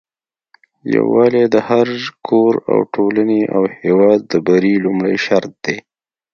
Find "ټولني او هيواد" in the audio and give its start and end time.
2.93-4.19